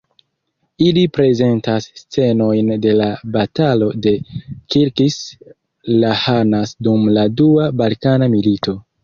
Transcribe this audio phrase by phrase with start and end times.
[0.85, 4.15] Ili prezentas scenojn de la Batalo de
[4.47, 8.77] Kilkis-Lahanas dum la Dua Balkana Milito.